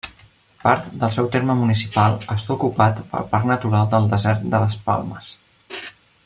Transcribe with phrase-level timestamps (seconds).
[0.61, 5.31] Part del seu terme municipal està ocupat pel Parc Natural del Desert de les Palmes.